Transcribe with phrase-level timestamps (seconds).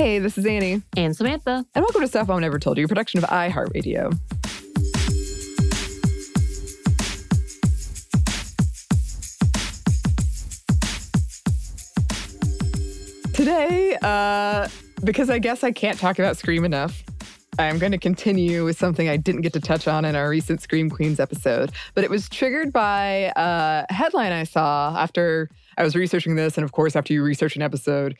[0.00, 0.80] Hey, this is Annie.
[0.96, 1.66] And Samantha.
[1.74, 4.18] And welcome to Stuff Mom Never Told You, a production of iHeartRadio.
[13.34, 14.68] Today, uh,
[15.04, 17.04] because I guess I can't talk about Scream enough,
[17.58, 20.62] I'm going to continue with something I didn't get to touch on in our recent
[20.62, 21.72] Scream Queens episode.
[21.94, 26.56] But it was triggered by a headline I saw after I was researching this.
[26.56, 28.16] And of course, after you research an episode,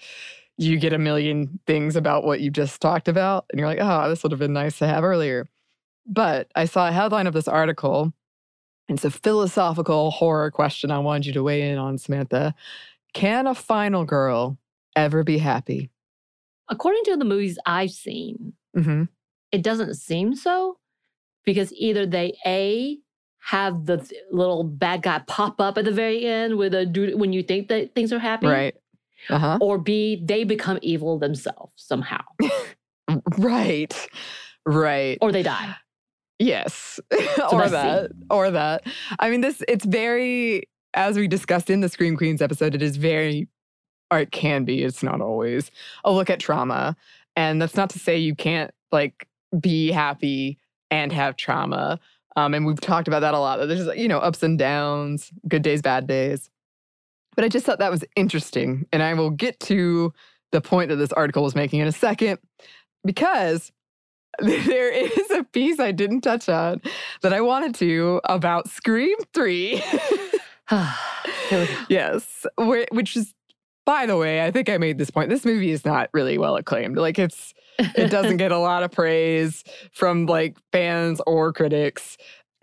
[0.59, 3.47] you get a million things about what you just talked about.
[3.51, 5.49] And you're like, oh, this would have been nice to have earlier.
[6.07, 8.13] But I saw a headline of this article.
[8.89, 12.55] It's a philosophical horror question I wanted you to weigh in on, Samantha.
[13.15, 14.59] Can a final girl
[14.97, 15.91] ever be happy?
[16.69, 19.05] According to the movies I've seen, mm-hmm.
[19.53, 20.79] it doesn't seem so
[21.45, 22.99] because either they A,
[23.43, 27.19] have the th- little bad guy pop up at the very end with a dude
[27.19, 28.47] when you think that things are happy.
[28.47, 28.77] Right.
[29.29, 29.59] Uh-huh.
[29.61, 32.23] Or B, they become evil themselves somehow.
[33.39, 34.09] right.
[34.67, 35.19] Right.
[35.21, 35.77] Or they die.
[36.39, 36.99] Yes.
[37.53, 38.11] or that.
[38.31, 38.83] Or that.
[39.19, 42.97] I mean, this, it's very, as we discussed in the Scream Queens episode, it is
[42.97, 43.49] very,
[44.11, 45.71] or it can be, it's not always,
[46.05, 46.97] a look at trauma.
[47.37, 49.29] And that's not to say you can't like
[49.61, 50.59] be happy
[50.91, 52.01] and have trauma.
[52.37, 53.59] Um, and we've talked about that a lot.
[53.59, 56.51] That there's, you know, ups and downs, good days, bad days.
[57.37, 58.87] But I just thought that was interesting.
[58.93, 60.13] And I will get to
[60.53, 62.39] the point that this article was making in a second
[63.05, 63.71] because
[64.39, 66.81] there is a piece I didn't touch on
[67.23, 69.83] that I wanted to about Scream 3.
[71.89, 73.35] yes, which is,
[73.85, 75.31] by the way, I think I made this point.
[75.31, 76.97] This movie is not really well acclaimed.
[76.97, 82.17] Like, it's, it doesn't get a lot of praise from like fans or critics.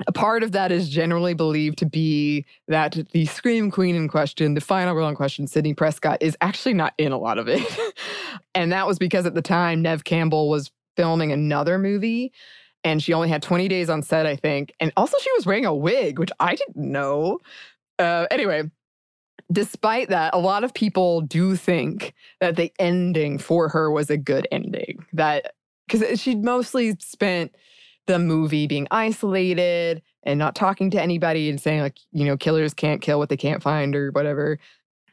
[0.06, 4.54] A part of that is generally believed to be that the Scream Queen in question,
[4.54, 7.64] the final girl in question, Sidney Prescott, is actually not in a lot of it.
[8.56, 12.32] and that was because at the time, Neve Campbell was filming another movie
[12.84, 14.74] and she only had 20 days on set, I think.
[14.80, 17.40] And also, she was wearing a wig, which I didn't know.
[17.98, 18.70] Uh, anyway,
[19.52, 24.18] despite that, a lot of people do think that the ending for her was a
[24.18, 25.06] good ending.
[25.14, 25.54] That
[25.88, 27.56] because she'd mostly spent
[28.08, 32.74] the movie being isolated and not talking to anybody and saying, like, you know, killers
[32.74, 34.60] can't kill what they can't find or whatever.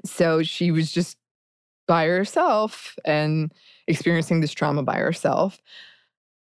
[0.04, 1.18] So she was just
[1.86, 3.52] by herself and
[3.86, 5.60] experiencing this trauma by herself.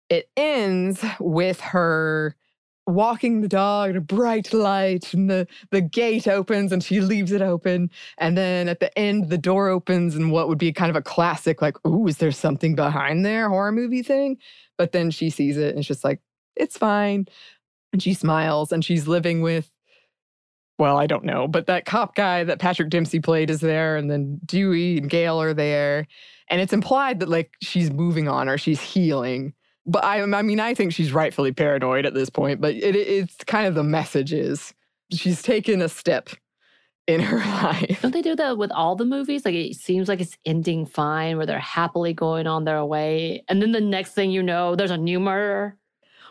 [0.10, 2.36] It ends with her
[2.88, 7.32] walking the dog in a bright light and the, the gate opens and she leaves
[7.32, 7.90] it open.
[8.20, 11.02] And then at the end, the door opens and what would be kind of a
[11.02, 14.38] classic, like, ooh, is there something behind there horror movie thing?
[14.78, 16.20] But then she sees it and it's just like,
[16.56, 17.28] it's fine.
[17.94, 19.72] And she smiles and she's living with,
[20.78, 23.96] well, I don't know, but that cop guy that Patrick Dempsey played is there.
[23.96, 26.08] And then Dewey and Gale are there.
[26.50, 29.54] And it's implied that like she's moving on or she's healing
[29.86, 33.36] but I, I mean, I think she's rightfully paranoid at this point, but it, it's
[33.46, 34.74] kind of the message is
[35.12, 36.30] she's taken a step
[37.08, 38.00] in her life.
[38.02, 39.46] Don't they do that with all the movies?
[39.46, 43.44] Like it seems like it's ending fine where they're happily going on their way.
[43.48, 45.78] And then the next thing you know, there's a new murder.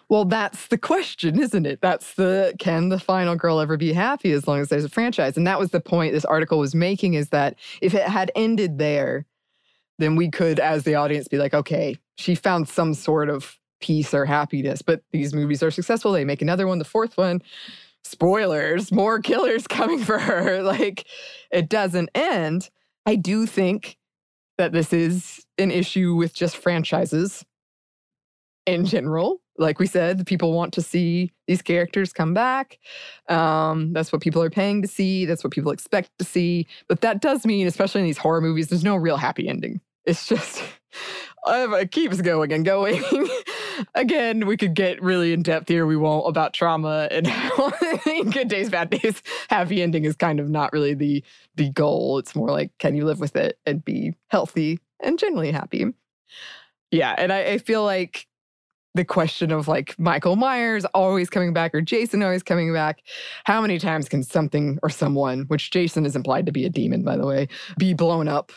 [0.09, 1.81] Well, that's the question, isn't it?
[1.81, 5.37] That's the can the final girl ever be happy as long as there's a franchise?
[5.37, 8.79] And that was the point this article was making is that if it had ended
[8.79, 9.27] there,
[9.99, 14.13] then we could, as the audience, be like, okay, she found some sort of peace
[14.13, 14.83] or happiness.
[14.83, 16.13] But these movies are successful.
[16.13, 17.43] They make another one, the fourth one.
[18.03, 20.63] Spoilers, more killers coming for her.
[20.63, 21.07] Like
[21.51, 22.71] it doesn't end.
[23.07, 23.97] I do think
[24.59, 27.45] that this is an issue with just franchises
[28.67, 29.41] in general.
[29.57, 32.79] Like we said, people want to see these characters come back.
[33.29, 35.27] Um, that's what people are paying to see.
[35.27, 36.67] That's what people expect to see.
[36.89, 39.81] But that does mean, especially in these horror movies, there's no real happy ending.
[40.05, 40.63] It's just
[41.47, 43.03] it keeps going and going.
[43.95, 45.87] Again, we could get really in depth here.
[45.87, 47.27] We won't about trauma and
[48.33, 51.25] good days, bad days, happy ending is kind of not really the
[51.57, 52.19] the goal.
[52.19, 55.87] It's more like can you live with it and be healthy and generally happy.
[56.91, 58.29] Yeah, and I, I feel like
[58.95, 63.03] the question of like Michael Myers always coming back or Jason always coming back.
[63.45, 67.03] How many times can something or someone, which Jason is implied to be a demon,
[67.03, 68.53] by the way, be blown up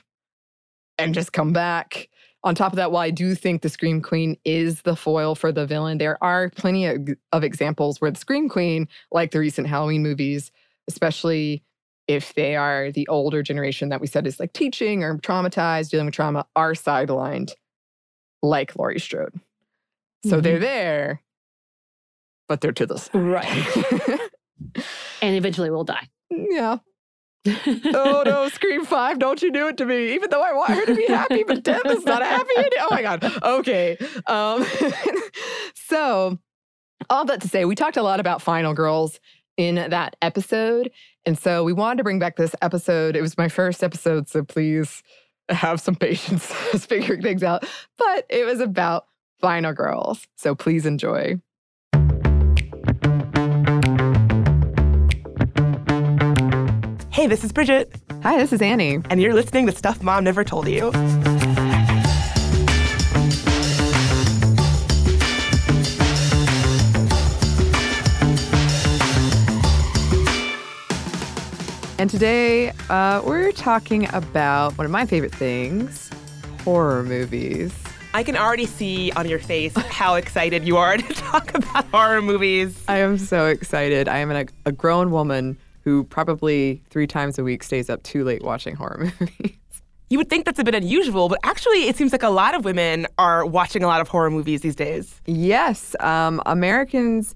[0.97, 2.09] and just come back.
[2.43, 5.51] On top of that, while I do think the Scream Queen is the foil for
[5.51, 9.67] the villain, there are plenty of, of examples where the Scream Queen, like the recent
[9.67, 10.51] Halloween movies,
[10.87, 11.63] especially
[12.07, 16.05] if they are the older generation that we said is like teaching or traumatized, dealing
[16.05, 17.53] with trauma, are sidelined,
[18.41, 19.33] like Laurie Strode.
[20.23, 20.41] So mm-hmm.
[20.41, 21.21] they're there,
[22.47, 23.15] but they're to the side.
[23.15, 24.19] Right.
[25.21, 26.09] and eventually we'll die.
[26.29, 26.77] Yeah.
[27.45, 30.13] oh no, Scream 5, don't you do it to me.
[30.13, 32.51] Even though I want her to be happy, but Death is not a happy.
[32.79, 33.23] Oh my God.
[33.43, 33.97] Okay.
[34.25, 34.65] Um,
[35.75, 36.37] so,
[37.09, 39.19] all that to say, we talked a lot about Final Girls
[39.55, 40.91] in that episode.
[41.25, 43.15] And so we wanted to bring back this episode.
[43.15, 45.03] It was my first episode, so please
[45.49, 46.45] have some patience
[46.85, 47.65] figuring things out.
[47.97, 49.07] But it was about
[49.39, 50.27] Final Girls.
[50.35, 51.41] So please enjoy.
[57.11, 57.95] Hey, this is Bridget.
[58.21, 58.99] Hi, this is Annie.
[59.09, 60.91] And you're listening to Stuff Mom Never Told You.
[71.99, 76.11] And today uh, we're talking about one of my favorite things
[76.63, 77.73] horror movies.
[78.17, 82.19] I can already see on your face how excited you are to talk about horror
[82.19, 82.83] movies.
[82.87, 84.07] I am so excited.
[84.07, 88.23] I am a, a grown woman who probably three times a week stays up too
[88.23, 89.55] late watching horror movies.
[90.09, 92.65] You would think that's a bit unusual, but actually, it seems like a lot of
[92.65, 95.21] women are watching a lot of horror movies these days.
[95.27, 97.35] Yes, um, Americans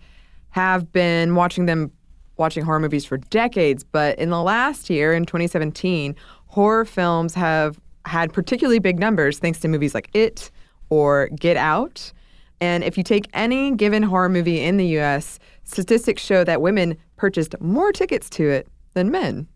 [0.49, 1.91] have been watching them,
[2.37, 3.83] watching horror movies for decades.
[3.83, 6.15] But in the last year, in 2017,
[6.47, 10.49] horror films have had particularly big numbers thanks to movies like It
[10.91, 12.13] or Get Out.
[12.59, 16.95] And if you take any given horror movie in the US, statistics show that women
[17.15, 19.47] purchased more tickets to it than men,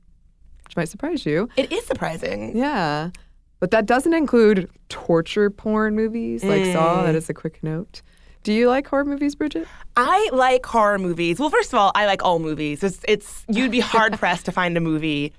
[0.63, 1.47] which might surprise you.
[1.55, 2.57] It is surprising.
[2.57, 3.11] Yeah.
[3.59, 6.73] But that doesn't include torture porn movies like mm.
[6.73, 7.03] Saw.
[7.03, 8.01] That is a quick note.
[8.43, 9.67] Do you like horror movies, Bridget?
[9.97, 11.39] I like horror movies.
[11.39, 12.83] Well, first of all, I like all movies.
[12.83, 15.33] It's, it's you'd be hard pressed to find a movie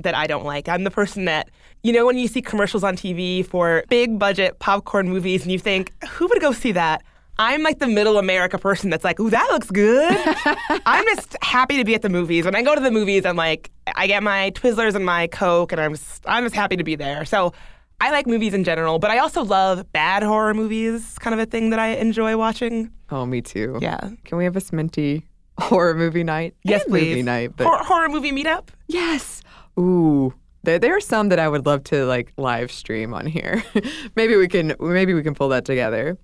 [0.00, 0.68] that I don't like.
[0.68, 1.50] I'm the person that
[1.82, 5.58] you know when you see commercials on TV for big budget popcorn movies and you
[5.58, 7.02] think, who would go see that?
[7.38, 10.12] I'm like the middle America person that's like, ooh, that looks good.
[10.86, 12.44] I'm just happy to be at the movies.
[12.44, 15.72] When I go to the movies, I'm like, I get my Twizzlers and my Coke,
[15.72, 17.24] and I'm just, I'm just happy to be there.
[17.24, 17.54] So
[17.98, 21.46] I like movies in general, but I also love bad horror movies, kind of a
[21.46, 22.90] thing that I enjoy watching.
[23.10, 23.78] Oh, me too.
[23.80, 24.10] Yeah.
[24.24, 25.22] Can we have a Sminty
[25.58, 26.54] horror movie night?
[26.62, 27.08] Yes, and please.
[27.08, 28.68] Movie night, but horror, horror movie meetup.
[28.86, 29.42] Yes.
[29.78, 30.34] Ooh.
[30.62, 33.62] There, there are some that I would love to like live stream on here.
[34.16, 36.18] maybe we can maybe we can pull that together.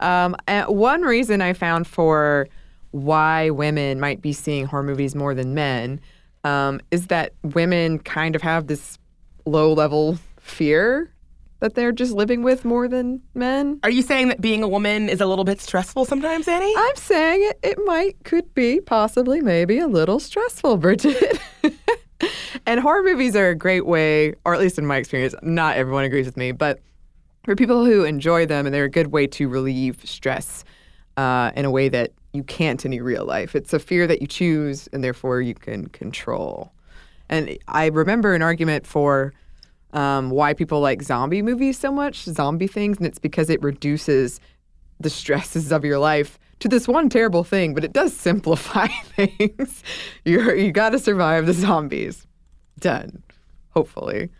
[0.00, 0.36] Um,
[0.66, 2.48] one reason I found for
[2.90, 6.00] why women might be seeing horror movies more than men
[6.44, 8.98] um, is that women kind of have this
[9.44, 11.12] low level fear
[11.60, 13.80] that they're just living with more than men.
[13.82, 16.72] Are you saying that being a woman is a little bit stressful sometimes, Annie?
[16.76, 21.40] I'm saying it, it might, could be, possibly, maybe a little stressful, Bridget.
[22.68, 26.04] and horror movies are a great way, or at least in my experience, not everyone
[26.04, 26.80] agrees with me, but
[27.44, 30.64] for people who enjoy them, and they're a good way to relieve stress
[31.16, 33.56] uh, in a way that you can't in your real life.
[33.56, 36.70] It's a fear that you choose, and therefore you can control.
[37.30, 39.32] And I remember an argument for
[39.94, 44.40] um, why people like zombie movies so much, zombie things, and it's because it reduces
[45.00, 49.82] the stresses of your life to this one terrible thing, but it does simplify things.
[50.26, 52.26] You're, you got to survive the zombies.
[52.78, 53.22] Done,
[53.70, 54.30] hopefully.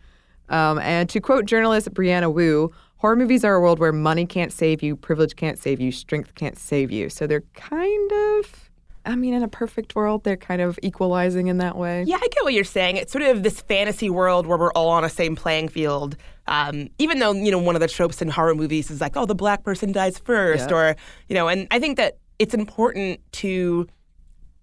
[0.48, 4.52] Um, and to quote journalist Brianna Wu, horror movies are a world where money can't
[4.52, 7.08] save you, privilege can't save you, strength can't save you.
[7.08, 8.70] So they're kind of,
[9.04, 12.04] I mean, in a perfect world, they're kind of equalizing in that way.
[12.06, 12.96] Yeah, I get what you're saying.
[12.96, 16.16] It's sort of this fantasy world where we're all on a same playing field.
[16.46, 19.26] Um, even though, you know, one of the tropes in horror movies is like, oh,
[19.26, 20.76] the black person dies first, yeah.
[20.76, 20.96] or,
[21.28, 23.86] you know, and I think that it's important to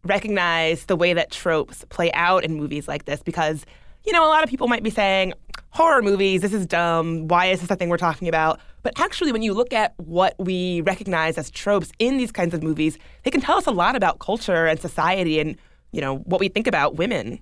[0.06, 3.66] recognize the way that tropes play out in movies like this because
[4.06, 5.34] you know, a lot of people might be saying,
[5.72, 7.28] horror movies, this is dumb.
[7.28, 8.60] Why is this a thing we're talking about?
[8.84, 12.62] But actually, when you look at what we recognize as tropes in these kinds of
[12.62, 15.58] movies, they can tell us a lot about culture and society and,
[15.92, 17.40] you know, what we think about women.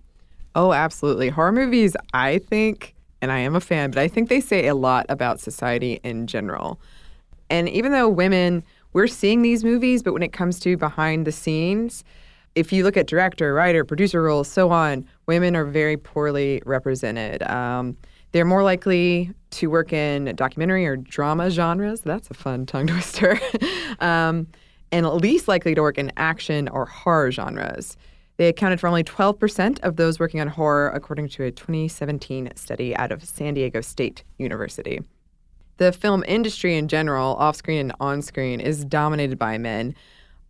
[0.55, 1.29] Oh, absolutely.
[1.29, 4.75] Horror movies, I think, and I am a fan, but I think they say a
[4.75, 6.79] lot about society in general.
[7.49, 11.31] And even though women, we're seeing these movies, but when it comes to behind the
[11.31, 12.03] scenes,
[12.55, 17.43] if you look at director, writer, producer roles, so on, women are very poorly represented.
[17.43, 17.97] Um,
[18.31, 22.01] they're more likely to work in documentary or drama genres.
[22.01, 23.39] That's a fun tongue twister.
[23.99, 24.47] um,
[24.91, 27.97] and least likely to work in action or horror genres.
[28.37, 32.95] They accounted for only 12% of those working on horror, according to a 2017 study
[32.95, 35.01] out of San Diego State University.
[35.77, 39.95] The film industry in general, off screen and on screen, is dominated by men.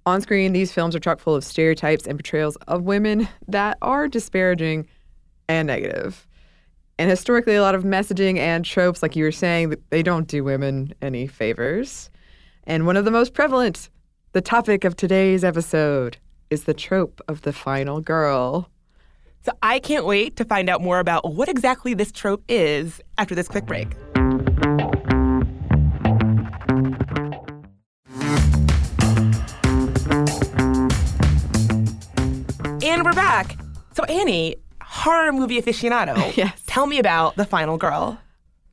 [0.05, 4.09] On screen, these films are chock full of stereotypes and portrayals of women that are
[4.09, 4.87] disparaging
[5.47, 6.27] and negative.
[6.99, 10.43] And historically, a lot of messaging and tropes, like you were saying, they don't do
[10.43, 12.09] women any favors.
[12.65, 13.89] And one of the most prevalent,
[14.33, 16.17] the topic of today's episode,
[16.49, 18.69] is the trope of the final girl.
[19.45, 23.35] So I can't wait to find out more about what exactly this trope is after
[23.35, 23.95] this quick break.
[33.03, 33.57] And we're back.
[33.97, 36.63] So, Annie, horror movie aficionado, Yes.
[36.67, 38.17] tell me about The Final Girl.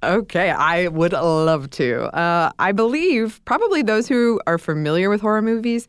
[0.05, 2.03] Okay, I would love to.
[2.17, 5.89] Uh, I believe probably those who are familiar with horror movies,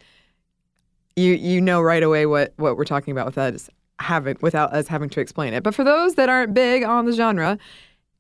[1.16, 3.70] you you know right away what what we're talking about with us
[4.00, 5.62] having without us having to explain it.
[5.62, 7.60] But for those that aren't big on the genre,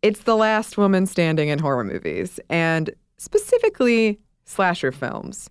[0.04, 5.50] it's the last woman standing in horror movies and specifically slasher films.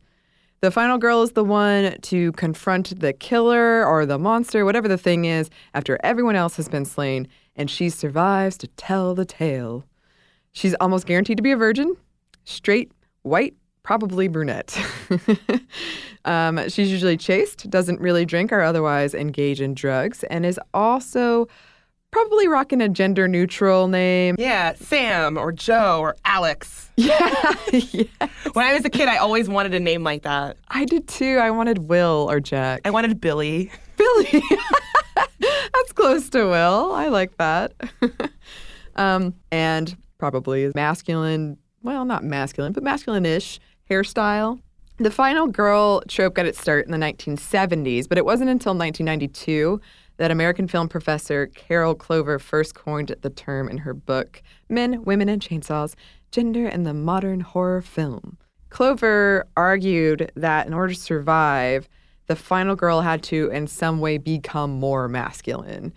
[0.62, 4.98] The final girl is the one to confront the killer or the monster, whatever the
[4.98, 9.86] thing is, after everyone else has been slain, and she survives to tell the tale.
[10.52, 11.96] She's almost guaranteed to be a virgin,
[12.44, 14.78] straight, white, probably brunette.
[16.26, 21.48] um, she's usually chaste, doesn't really drink or otherwise engage in drugs, and is also
[22.10, 24.36] probably rocking a gender neutral name.
[24.38, 26.88] Yeah, Sam or Joe or Alex.
[27.00, 28.28] Yeah, yeah.
[28.52, 30.58] When I was a kid, I always wanted a name like that.
[30.68, 31.38] I did too.
[31.38, 32.82] I wanted Will or Jack.
[32.84, 33.70] I wanted Billy.
[33.96, 34.42] Billy.
[35.40, 36.92] That's close to Will.
[36.92, 37.72] I like that.
[38.96, 44.60] um, and probably masculine, well, not masculine, but masculine ish hairstyle.
[44.98, 49.80] The final girl trope got its start in the 1970s, but it wasn't until 1992
[50.20, 55.30] that American film professor Carol Clover first coined the term in her book, Men, Women,
[55.30, 55.94] and Chainsaws
[56.30, 58.36] Gender and the Modern Horror Film.
[58.68, 61.88] Clover argued that in order to survive,
[62.26, 65.90] the final girl had to, in some way, become more masculine,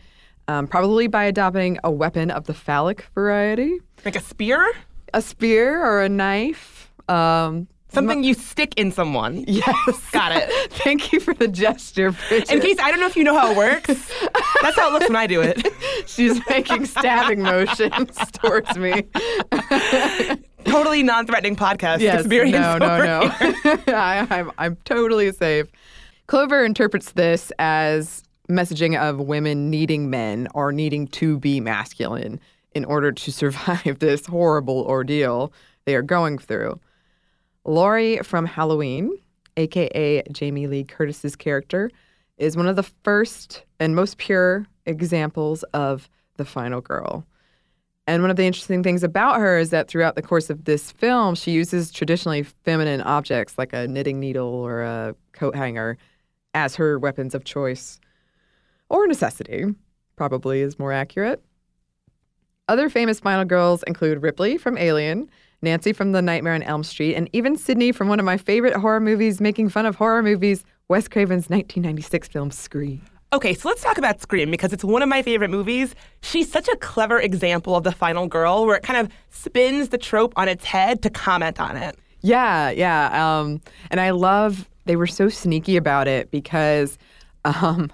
[0.47, 4.65] um, probably by adopting a weapon of the phallic variety, Like a spear?
[5.13, 6.93] a spear or a knife.
[7.09, 9.43] Um, Something you stick in someone.
[9.47, 10.49] yes, Got it.
[10.71, 12.51] Thank you for the gesture, Bridget.
[12.51, 14.11] In case I don't know if you know how it works,
[14.61, 15.67] that's how it looks when I do it.
[16.07, 19.05] She's making stabbing motions towards me.
[20.65, 23.31] Totally non-threatening podcast yes, experience no, no, no.
[23.87, 25.67] I, I'm, I'm totally safe.
[26.27, 32.39] Clover interprets this as messaging of women needing men or needing to be masculine
[32.73, 35.53] in order to survive this horrible ordeal
[35.85, 36.79] they are going through.
[37.65, 39.11] Laurie from Halloween,
[39.57, 41.89] aka Jamie Lee Curtis's character,
[42.37, 47.25] is one of the first and most pure examples of the final girl.
[48.05, 50.91] And one of the interesting things about her is that throughout the course of this
[50.91, 55.97] film, she uses traditionally feminine objects like a knitting needle or a coat hanger
[56.53, 57.99] as her weapons of choice
[58.89, 59.65] or necessity,
[60.17, 61.41] probably is more accurate.
[62.69, 65.29] Other famous final girls include Ripley from Alien,
[65.61, 68.73] Nancy from The Nightmare on Elm Street, and even Sidney from one of my favorite
[68.73, 73.01] horror movies, making fun of horror movies, Wes Craven's 1996 film Scream.
[73.33, 75.93] Okay, so let's talk about Scream because it's one of my favorite movies.
[76.21, 79.97] She's such a clever example of the final girl where it kind of spins the
[79.97, 81.97] trope on its head to comment on it.
[82.21, 83.39] Yeah, yeah.
[83.39, 83.59] Um,
[83.91, 86.97] and I love they were so sneaky about it because
[87.43, 87.91] um,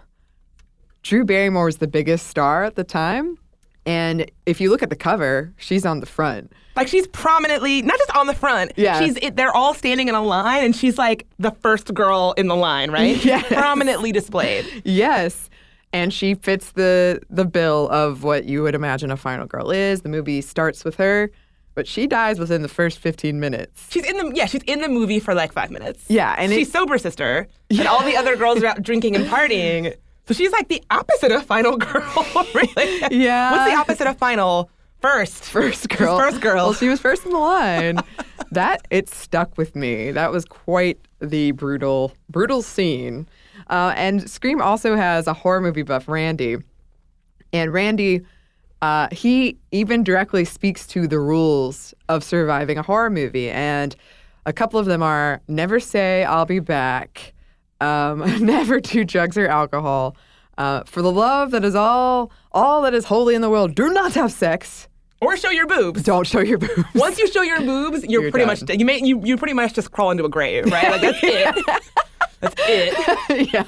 [1.01, 3.39] Drew Barrymore was the biggest star at the time.
[3.89, 6.53] And if you look at the cover, she's on the front.
[6.75, 8.73] Like she's prominently not just on the front.
[8.75, 8.99] Yeah.
[8.99, 12.47] she's it, they're all standing in a line, and she's like the first girl in
[12.47, 13.17] the line, right?
[13.25, 13.47] Yes.
[13.47, 14.65] prominently displayed.
[14.85, 15.49] Yes.
[15.91, 20.01] And she fits the the bill of what you would imagine a final girl is.
[20.01, 21.31] The movie starts with her,
[21.73, 23.87] but she dies within the first 15 minutes.
[23.89, 26.05] She's in the yeah, she's in the movie for like five minutes.
[26.07, 29.25] Yeah, and she's it- sober sister, and all the other girls are out drinking and
[29.25, 29.95] partying.
[30.29, 32.03] So she's like the opposite of final girl,
[32.53, 32.99] really.
[33.09, 33.49] Yeah.
[33.49, 34.69] What's the opposite of final?
[35.01, 35.45] First.
[35.45, 36.19] First girl.
[36.19, 36.65] First girl.
[36.65, 37.97] Well, she was first in the line.
[38.51, 40.11] that it stuck with me.
[40.11, 43.27] That was quite the brutal, brutal scene.
[43.71, 46.57] Uh, and Scream also has a horror movie buff, Randy.
[47.51, 48.21] And Randy,
[48.83, 53.49] uh, he even directly speaks to the rules of surviving a horror movie.
[53.49, 53.95] And
[54.45, 57.33] a couple of them are never say, I'll be back,
[57.81, 60.15] um, never do drugs or alcohol.
[60.57, 63.89] Uh, for the love that is all, all that is holy in the world, do
[63.93, 64.87] not have sex.
[65.21, 66.03] Or show your boobs.
[66.03, 66.83] Don't show your boobs.
[66.95, 68.57] Once you show your boobs, you're, You're pretty done.
[68.67, 70.89] much you may you you pretty much just crawl into a grave, right?
[70.91, 71.65] Like that's it.
[72.41, 73.53] That's it.
[73.53, 73.67] yep,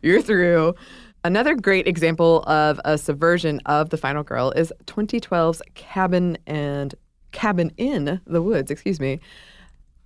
[0.00, 0.76] you're through.
[1.24, 6.94] Another great example of a subversion of the final girl is 2012's Cabin and
[7.32, 8.70] Cabin in the Woods.
[8.70, 9.18] Excuse me.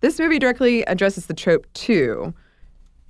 [0.01, 2.33] This movie directly addresses the trope too.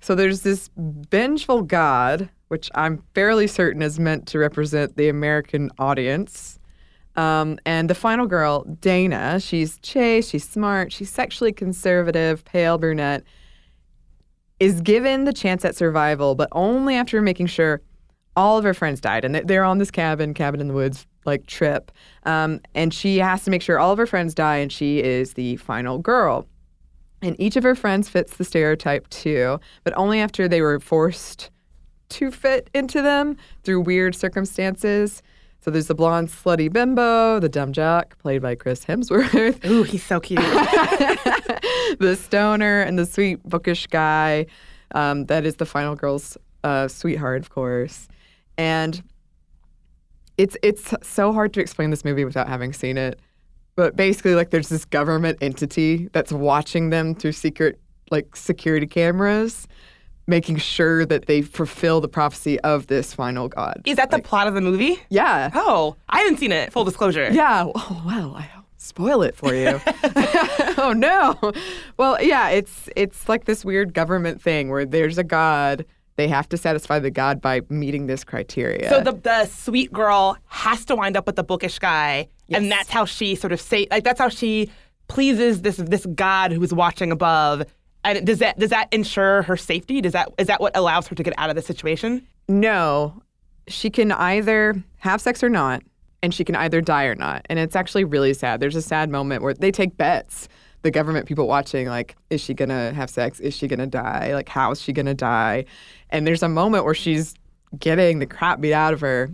[0.00, 5.70] So there's this vengeful god, which I'm fairly certain is meant to represent the American
[5.78, 6.58] audience.
[7.16, 13.24] Um, and the final girl, Dana, she's chaste, she's smart, she's sexually conservative, pale brunette,
[14.58, 17.80] is given the chance at survival, but only after making sure
[18.36, 21.06] all of her friends died, and they- they're on this cabin, cabin in the woods,
[21.26, 21.90] like trip.
[22.24, 25.34] Um, and she has to make sure all of her friends die, and she is
[25.34, 26.46] the final girl.
[27.22, 31.50] And each of her friends fits the stereotype too, but only after they were forced
[32.10, 35.22] to fit into them through weird circumstances.
[35.60, 40.02] So there's the blonde slutty bimbo, the dumb jock played by Chris Hemsworth, Ooh, he's
[40.02, 40.40] so cute.
[41.98, 44.46] the stoner, and the sweet bookish guy.
[44.94, 48.08] Um, that is the final girl's uh, sweetheart, of course.
[48.56, 49.02] And
[50.38, 53.20] it's it's so hard to explain this movie without having seen it.
[53.76, 59.68] But basically, like there's this government entity that's watching them through secret like security cameras,
[60.26, 63.80] making sure that they fulfill the prophecy of this final god.
[63.84, 65.00] Is that the plot of the movie?
[65.08, 65.50] yeah.
[65.54, 66.72] Oh, I haven't seen it.
[66.72, 67.30] Full disclosure.
[67.32, 67.66] Yeah.
[67.74, 69.80] Oh well, I spoil it for you.
[70.78, 71.52] oh no.
[71.96, 75.84] Well, yeah, it's it's like this weird government thing where there's a god.
[76.16, 78.90] They have to satisfy the god by meeting this criteria.
[78.90, 82.60] So the the sweet girl has to wind up with the bookish guy, Yes.
[82.60, 84.70] and that's how she sort of say like that's how she
[85.08, 87.64] pleases this this god who is watching above.
[88.04, 90.00] And does that does that ensure her safety?
[90.00, 92.26] Does that is that what allows her to get out of the situation?
[92.48, 93.22] no,
[93.68, 95.82] she can either have sex or not,
[96.22, 97.46] and she can either die or not.
[97.48, 98.58] And it's actually really sad.
[98.58, 100.48] There's a sad moment where they take bets.
[100.82, 103.38] The government people watching, like, is she gonna have sex?
[103.38, 104.34] Is she gonna die?
[104.34, 105.66] Like, how is she gonna die?
[106.08, 107.34] And there's a moment where she's
[107.78, 109.30] getting the crap beat out of her,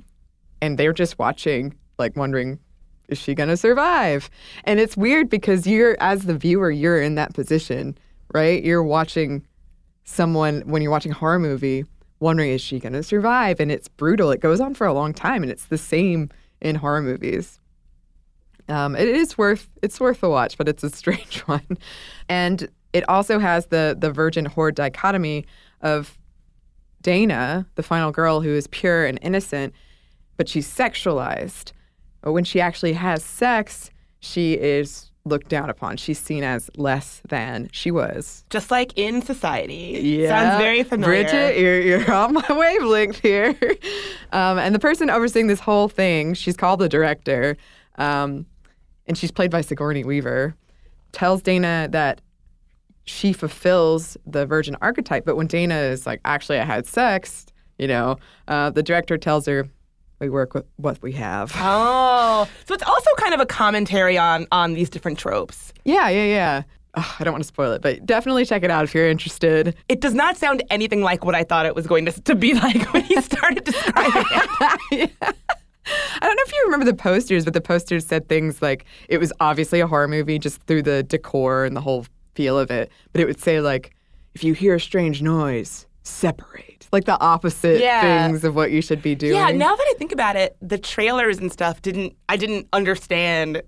[0.60, 2.58] and they're just watching, like, wondering,
[3.08, 4.30] is she gonna survive?
[4.64, 7.96] And it's weird because you're, as the viewer, you're in that position,
[8.32, 8.62] right?
[8.62, 9.46] You're watching
[10.04, 11.84] someone when you're watching a horror movie
[12.20, 13.60] wondering is she going to survive?
[13.60, 14.30] And it's brutal.
[14.30, 17.60] It goes on for a long time and it's the same in horror movies.
[18.68, 21.78] Um, it is worth it's worth a watch but it's a strange one.
[22.28, 25.46] And it also has the the virgin whore dichotomy
[25.82, 26.18] of
[27.02, 29.72] dana the final girl who is pure and innocent
[30.36, 31.72] but she's sexualized
[32.26, 37.22] but when she actually has sex she is looked down upon she's seen as less
[37.28, 40.00] than she was Just like in society.
[40.02, 40.28] yeah.
[40.28, 41.22] Sounds very familiar.
[41.22, 43.54] Bridget, you're, you're on my wavelength here.
[44.32, 47.56] Um, and the person overseeing this whole thing, she's called the director,
[47.96, 48.46] um,
[49.06, 50.54] and she's played by Sigourney Weaver,
[51.12, 52.20] tells Dana that
[53.04, 55.24] she fulfills the virgin archetype.
[55.24, 57.46] But when Dana is like, actually, I had sex,
[57.78, 58.16] you know,
[58.48, 59.68] uh, the director tells her,
[60.18, 61.52] we work with what we have.
[61.68, 65.72] Oh, so it's also kind of a commentary on on these different tropes.
[65.84, 66.62] Yeah, yeah, yeah.
[66.94, 69.76] Ugh, I don't want to spoil it, but definitely check it out if you're interested.
[69.88, 72.54] It does not sound anything like what I thought it was going to, to be
[72.64, 75.10] like when he started describing it.
[75.20, 75.32] Yeah.
[75.86, 79.18] I don't know if you remember the posters, but the posters said things like it
[79.18, 82.90] was obviously a horror movie just through the decor and the whole feel of it.
[83.12, 83.94] But it would say like,
[84.34, 86.86] if you hear a strange noise, separate.
[86.92, 88.26] Like the opposite Yeah.
[88.28, 89.34] things of what you should be doing.
[89.34, 93.62] Yeah, now that I think about it, the trailers and stuff didn't I didn't understand.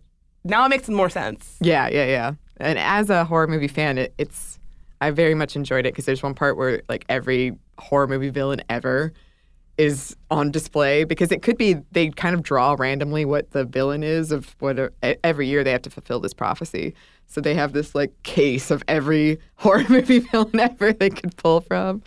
[0.44, 1.56] Now it makes more sense.
[1.60, 2.32] Yeah, yeah, yeah.
[2.58, 4.58] And as a horror movie fan, it, it's
[5.00, 8.62] I very much enjoyed it because there's one part where like every horror movie villain
[8.68, 9.12] ever
[9.76, 14.02] is on display because it could be they kind of draw randomly what the villain
[14.02, 16.94] is of what every year they have to fulfill this prophecy.
[17.28, 21.60] So they have this like case of every horror movie villain ever they could pull
[21.60, 22.02] from.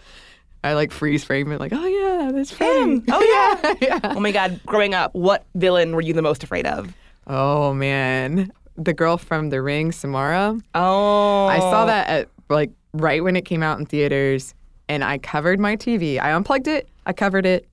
[0.64, 3.04] I like freeze frame it like, oh yeah, that's him.
[3.10, 4.14] Oh, yeah, yeah.
[4.16, 6.94] Oh my god, growing up, what villain were you the most afraid of?
[7.26, 10.60] Oh man, the girl from The Ring, Samara.
[10.76, 11.48] Oh.
[11.48, 11.88] I saw oh.
[11.88, 14.54] that at like right when it came out in theaters,
[14.88, 16.20] and I covered my TV.
[16.20, 16.90] I unplugged it.
[17.06, 17.68] I covered it.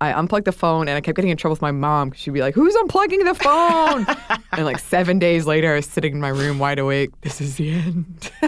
[0.00, 2.12] I unplugged the phone, and I kept getting in trouble with my mom.
[2.12, 4.06] She'd be like, "Who's unplugging the phone?"
[4.52, 7.10] and like seven days later, I was sitting in my room wide awake.
[7.20, 8.30] This is the end.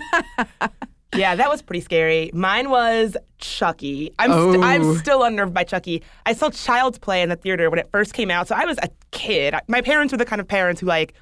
[1.15, 2.31] Yeah, that was pretty scary.
[2.33, 4.15] Mine was Chucky.
[4.19, 4.63] I'm, st- Oh.
[4.63, 6.03] I'm still unnerved by Chucky.
[6.25, 8.49] I saw Child's Play in the theater when it first came out.
[8.49, 9.55] So I was a kid.
[9.69, 11.13] My parents were the kind of parents who like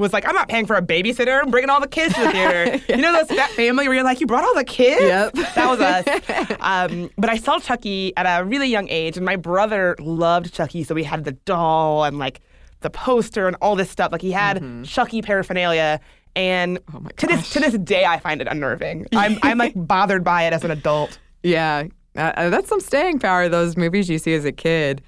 [0.00, 1.40] was like, I'm not paying for a babysitter.
[1.42, 2.80] I'm bringing all the kids to the theater.
[2.88, 5.02] You know those that family where you're like, you brought all the kids.
[5.02, 5.34] Yep.
[5.54, 6.56] That was us.
[6.60, 10.82] um, but I saw Chucky at a really young age, and my brother loved Chucky,
[10.84, 12.40] so we had the doll and like
[12.80, 14.10] the poster and all this stuff.
[14.12, 16.00] Like he had Chucky paraphernalia.
[16.36, 17.06] And Mm-hmm.
[17.06, 19.06] Oh to this to this day, I find it unnerving.
[19.14, 21.18] I'm I'm like bothered by it as an adult.
[21.42, 21.84] yeah,
[22.16, 23.48] uh, uh, that's some staying power.
[23.48, 25.02] Those movies you see as a kid.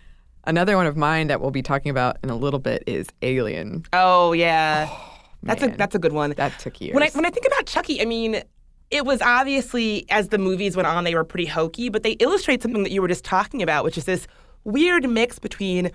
[0.44, 3.84] Another one of mine that we'll be talking about in a little bit is Alien.
[3.92, 4.88] Oh yeah,
[5.42, 6.30] that's a that's a good one.
[6.36, 6.94] That took years.
[6.94, 8.42] When I when I think about Chucky, I mean,
[8.90, 12.62] it was obviously as the movies went on, they were pretty hokey, but they illustrate
[12.62, 14.26] something that you were just talking about, which is this
[14.64, 15.90] weird mix between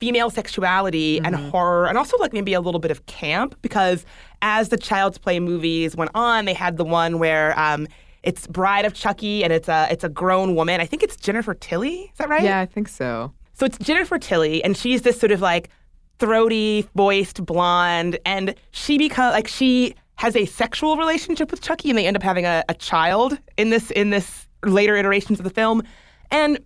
[0.00, 3.54] female sexuality and horror, and also like maybe a little bit of camp.
[3.62, 4.04] Because
[4.42, 7.86] as the Child's Play movies went on, they had the one where um,
[8.24, 10.80] it's Bride of Chucky, and it's a it's a grown woman.
[10.80, 12.10] I think it's Jennifer Tilly.
[12.12, 12.42] Is that right?
[12.42, 13.32] Yeah, I think so.
[13.54, 15.70] So it's Jennifer Tilly, and she's this sort of like
[16.18, 21.98] throaty voiced blonde, and she becomes like she has a sexual relationship with Chucky, and
[21.98, 25.50] they end up having a, a child in this in this later iterations of the
[25.50, 25.82] film.
[26.30, 26.58] And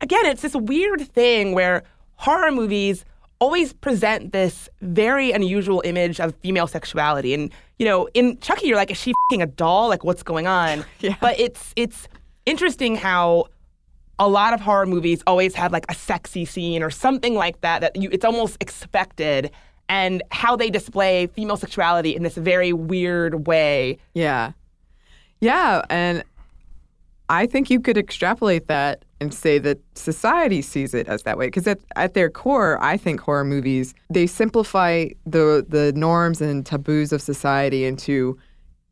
[0.00, 1.82] again, it's this weird thing where
[2.16, 3.04] horror movies
[3.38, 7.34] always present this very unusual image of female sexuality.
[7.34, 9.88] And you know, in Chucky, you're like, is she fing a doll?
[9.88, 10.84] Like, what's going on?
[11.00, 11.16] Yeah.
[11.20, 12.08] But it's it's
[12.46, 13.46] interesting how
[14.18, 17.80] a lot of horror movies always have like a sexy scene or something like that
[17.80, 19.50] that you, it's almost expected
[19.88, 23.98] and how they display female sexuality in this very weird way.
[24.14, 24.52] Yeah.
[25.40, 25.82] Yeah.
[25.90, 26.24] And
[27.28, 31.46] I think you could extrapolate that and say that society sees it as that way.
[31.46, 36.64] Because at, at their core, I think horror movies, they simplify the, the norms and
[36.64, 38.38] taboos of society into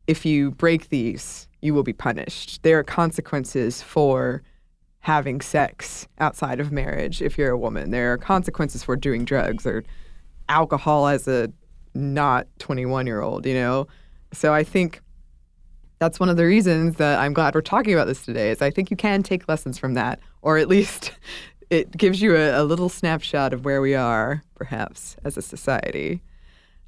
[0.07, 2.61] if you break these, you will be punished.
[2.63, 4.43] There are consequences for
[5.05, 7.91] having sex outside of marriage if you're a woman.
[7.91, 9.83] There are consequences for doing drugs or
[10.49, 11.53] alcohol as a
[11.93, 13.85] not 21 year old, you know?
[14.33, 14.99] So I think
[15.99, 18.71] that's one of the reasons that I'm glad we're talking about this today is I
[18.71, 21.11] think you can take lessons from that, or at least
[21.69, 26.23] it gives you a, a little snapshot of where we are, perhaps, as a society.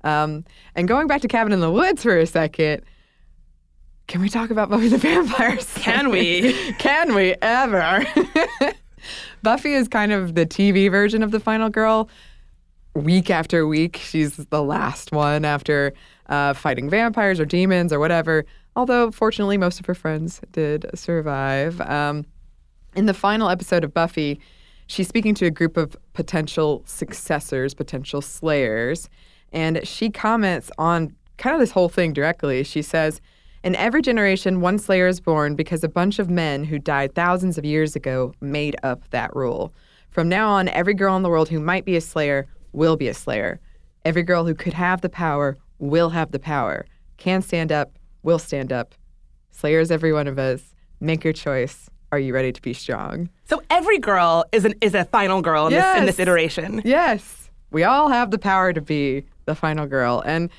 [0.04, 2.82] Um, and going back to Cabin in the Woods for a second,
[4.08, 5.84] can we talk about Buffy the Vampire Slayer?
[5.84, 6.54] Can we?
[6.80, 8.06] can we ever?
[9.44, 12.10] Buffy is kind of the TV version of the final girl.
[12.96, 15.94] Week after week, she's the last one after
[16.28, 18.46] uh, fighting vampires or demons or whatever.
[18.76, 21.80] Although, fortunately, most of her friends did survive.
[21.82, 22.26] Um,
[22.96, 24.40] in the final episode of Buffy,
[24.88, 29.10] she's speaking to a group of potential successors, potential slayers,
[29.52, 32.64] and she comments on kind of this whole thing directly.
[32.64, 33.22] She says,
[33.68, 37.58] in every generation, one slayer is born because a bunch of men who died thousands
[37.58, 39.74] of years ago made up that rule.
[40.10, 43.10] From now on, every girl in the world who might be a slayer will be
[43.10, 43.60] a slayer.
[44.06, 46.86] Every girl who could have the power will have the power.
[47.18, 47.92] Can stand up,
[48.24, 48.96] will stand up.
[49.52, 50.74] Slayers, every one of us.
[51.02, 51.90] Make your choice.
[52.14, 53.30] Are you ready to be strong?
[53.50, 56.82] So every girl is an is a final girl in this in this iteration.
[56.86, 57.50] Yes.
[57.72, 60.24] We all have the power to be the final girl.
[60.26, 60.52] And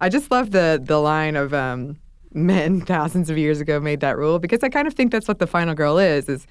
[0.00, 1.96] I just love the the line of um,
[2.36, 5.38] men thousands of years ago made that rule because I kind of think that's what
[5.38, 6.46] the final girl is is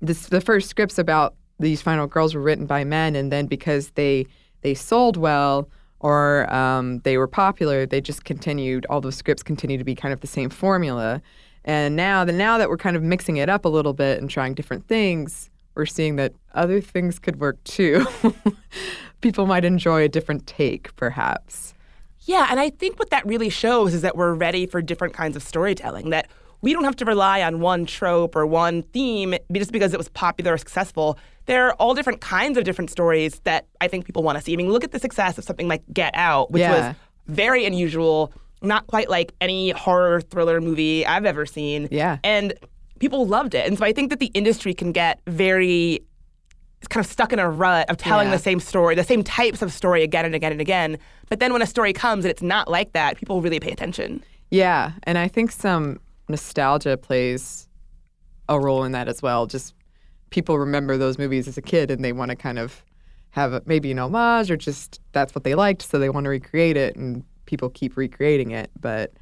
[0.00, 3.90] this the first scripts about these final girls were written by men and then because
[3.90, 4.26] they
[4.62, 5.68] they sold well
[6.00, 10.14] or um, they were popular they just continued all those scripts continue to be kind
[10.14, 11.20] of the same formula.
[11.64, 14.30] And now that now that we're kind of mixing it up a little bit and
[14.30, 18.04] trying different things we're seeing that other things could work too.
[19.20, 21.72] People might enjoy a different take perhaps
[22.28, 25.34] Yeah, and I think what that really shows is that we're ready for different kinds
[25.34, 26.10] of storytelling.
[26.10, 26.28] That
[26.60, 30.10] we don't have to rely on one trope or one theme just because it was
[30.10, 31.18] popular or successful.
[31.46, 34.52] There are all different kinds of different stories that I think people want to see.
[34.52, 36.88] I mean, look at the success of something like Get Out, which Yeah.
[36.88, 36.96] was
[37.28, 41.88] very unusual, not quite like any horror thriller movie I've ever seen.
[41.90, 42.18] Yeah.
[42.22, 42.52] And
[42.98, 43.66] people loved it.
[43.66, 46.00] And so I think that the industry can get very
[46.86, 48.36] kind of stuck in a rut of telling Yeah.
[48.36, 50.98] the same story, the same types of story again and again and again.
[51.28, 54.22] But then when a story comes and it's not like that, people really pay attention.
[54.50, 57.68] Yeah, and I think some nostalgia plays
[58.48, 59.46] a role in that as well.
[59.46, 59.74] Just
[60.30, 62.84] people remember those movies as a kid and they want to kind of
[63.30, 66.30] have a, maybe an homage or just that's what they liked, so they want to
[66.30, 68.70] recreate it, and people keep recreating it.
[68.80, 69.12] But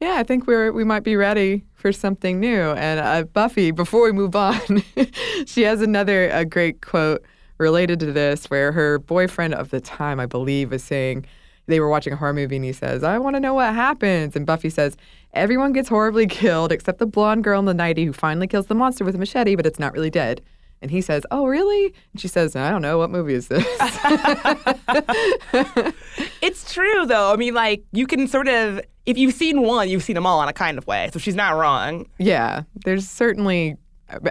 [0.00, 2.70] yeah, I think we're we might be ready for something new.
[2.72, 4.82] And uh, Buffy, before we move on,
[5.46, 7.24] she has another a great quote
[7.58, 11.26] related to this, where her boyfriend of the time, I believe, is saying
[11.66, 14.36] they were watching a horror movie, and he says, "I want to know what happens."
[14.36, 14.96] And Buffy says,
[15.34, 18.74] "Everyone gets horribly killed except the blonde girl in the nightie who finally kills the
[18.76, 20.42] monster with a machete, but it's not really dead."
[20.80, 22.98] And he says, "Oh, really?" And she says, "I don't know.
[22.98, 23.64] What movie is this?"
[26.40, 27.32] It's true though.
[27.32, 30.42] I mean, like you can sort of if you've seen one, you've seen them all
[30.42, 31.10] in a kind of way.
[31.12, 32.06] So she's not wrong.
[32.18, 33.76] Yeah, there's certainly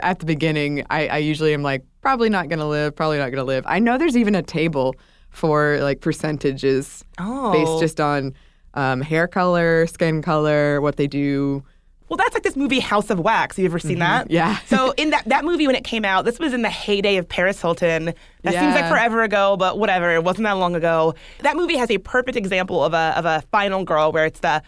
[0.01, 0.85] at the beginning.
[0.89, 3.63] I, I usually am like probably not gonna live, probably not gonna live.
[3.67, 4.95] I know there's even a table
[5.29, 7.51] for like percentages Oh.
[7.51, 8.33] based just on
[8.73, 11.63] um, hair color, skin color, what they do.
[12.09, 13.57] Well, that's like this movie House of Wax.
[13.57, 14.25] Have you ever seen that?
[14.25, 14.33] Mm-hmm.
[14.33, 14.57] Yeah.
[14.67, 17.27] so in that that movie when it came out, this was in the heyday of
[17.27, 18.13] Paris Hilton.
[18.43, 20.11] That seems like forever ago, but whatever.
[20.13, 21.15] It wasn't that long ago.
[21.39, 24.61] That movie has a perfect example of a of a final girl where it's the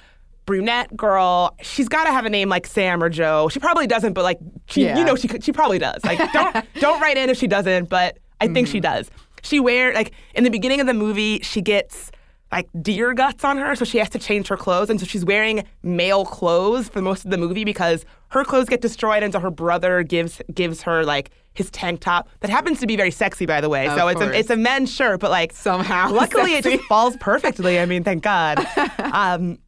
[0.45, 1.56] brunette girl.
[1.62, 3.49] She's got to have a name like Sam or Joe.
[3.49, 4.97] She probably doesn't, but like she, Yeah.
[4.97, 6.04] you know, she she probably does.
[6.04, 8.71] Like don't don't write in if she doesn't, but I think Mm-hmm.
[8.71, 9.12] she does.
[9.43, 12.12] She wear like in the beginning of the movie, she gets
[12.52, 15.24] like deer guts on her, so she has to change her clothes, and so she's
[15.24, 19.40] wearing male clothes for most of the movie because her clothes get destroyed, and so
[19.40, 23.46] her brother gives gives her like his tank top that happens to be very sexy,
[23.46, 23.88] by the way.
[23.88, 24.36] Of so it's course.
[24.36, 27.80] a it's a men's shirt, but like Somehow luckily it just falls perfectly.
[27.80, 28.66] I mean, thank God.
[29.00, 29.60] um,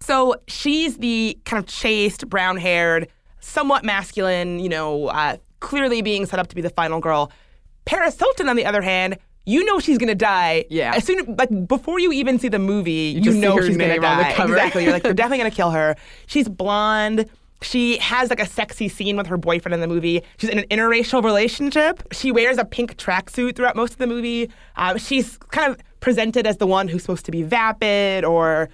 [0.00, 3.08] so she's the kind of chaste, brown haired,
[3.40, 7.30] somewhat masculine, you know, uh, clearly being set up to be the final girl.
[7.84, 10.64] Paris Hilton, on the other hand, you know she's gonna die.
[10.70, 10.94] Yeah.
[10.94, 14.04] As soon like before you even see the movie, you, see know she's gonna name
[14.04, 14.32] on the die.
[14.34, 14.54] cover.
[14.54, 14.84] Exactly.
[14.84, 15.96] You're like, they're definitely gonna kill her.
[16.26, 17.28] She's blonde.
[17.62, 20.22] She has like a sexy scene with her boyfriend in the movie.
[20.38, 22.02] She's in an interracial relationship.
[22.10, 24.50] She wears a pink tracksuit throughout most of the movie.
[24.76, 28.70] Um, she's kind of presented as the one who's supposed to be vapid or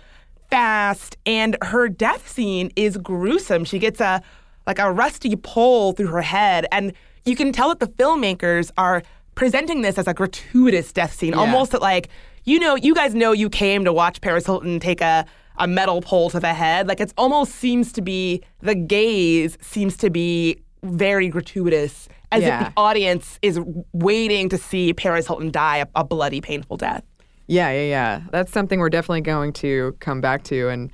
[0.50, 3.64] fast, and her death scene is gruesome.
[3.64, 4.22] She gets a
[4.66, 6.92] like a rusty pole through her head, and
[7.24, 9.02] you can tell that the filmmakers are
[9.37, 12.09] presenting this as a gratuitous death scene, almost that like
[12.44, 15.25] you know, you guys know you came to watch Paris Hilton take a
[15.59, 16.87] a metal pole to the head.
[16.88, 22.61] Like it almost seems to be the gaze seems to be very gratuitous, as Yeah.
[22.61, 23.59] if the audience is
[23.92, 27.03] waiting to see Paris Hilton die a, a bloody, painful death.
[27.49, 28.20] Yeah, yeah, yeah.
[28.33, 30.68] That's something we're definitely going to come back to.
[30.68, 30.90] And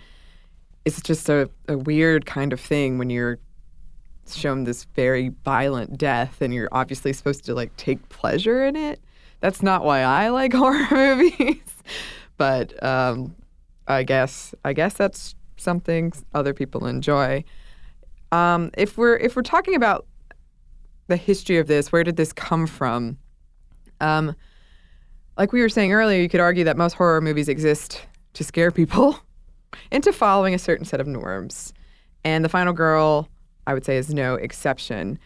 [0.84, 3.38] it's just a, a weird kind of thing when you're
[4.28, 9.00] shown this very violent death and you're obviously supposed to like take pleasure in it.
[9.40, 11.58] That's not why I like horror movies.
[12.36, 13.34] but um,
[13.86, 17.44] I guess I guess that's something other people enjoy.
[18.30, 20.06] Um, if we're if we're talking about
[21.08, 23.18] the history of this, where did this come from?
[24.00, 24.34] Um,
[25.36, 28.70] like we were saying earlier, you could argue that most horror movies exist to scare
[28.70, 29.18] people
[29.90, 31.72] into following a certain set of norms.
[32.24, 33.28] And The Final Girl,
[33.66, 35.18] I would say, is no exception.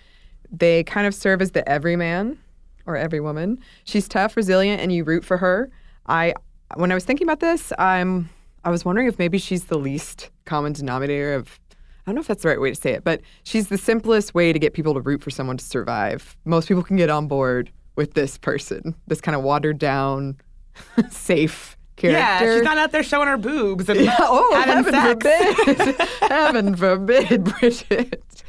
[0.50, 2.38] They kind of serve as the everyman
[2.86, 3.58] or every woman.
[3.84, 5.70] She's tough, resilient, and you root for her.
[6.06, 6.34] I
[6.74, 8.28] when I was thinking about this, I'm
[8.64, 11.58] I was wondering if maybe she's the least common denominator of
[12.06, 14.32] I don't know if that's the right way to say it, but she's the simplest
[14.32, 16.36] way to get people to root for someone to survive.
[16.44, 20.36] Most people can get on board with this person, this kind of watered down,
[21.10, 22.18] safe character.
[22.18, 25.74] Yeah, she's not out there showing her boobs and Yeah, oh, having heaven sex.
[25.74, 26.08] forbid.
[26.30, 28.42] heaven forbid, Bridget.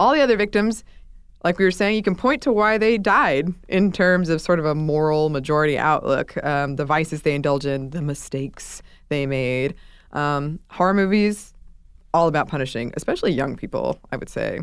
[0.00, 0.84] All the other victims,
[1.44, 4.58] like we were saying, you can point to why they died in terms of sort
[4.58, 9.74] of a moral majority outlook, um, the vices they indulge in, the mistakes they made.
[10.12, 11.52] Um, horror movies,
[12.14, 14.60] all about punishing, especially young people, I would say.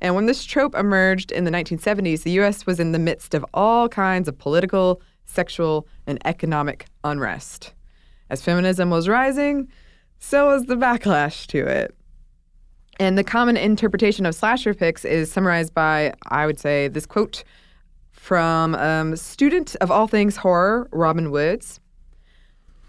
[0.00, 3.44] And when this trope emerged in the 1970s, the US was in the midst of
[3.54, 7.74] all kinds of political, sexual, and economic unrest.
[8.30, 9.68] As feminism was rising,
[10.18, 11.94] so was the backlash to it.
[13.00, 17.44] And the common interpretation of slasher pics is summarized by, I would say, this quote
[18.10, 21.80] from um, student of all things horror, Robin Woods.